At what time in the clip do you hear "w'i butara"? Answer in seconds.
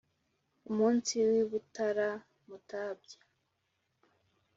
1.29-2.09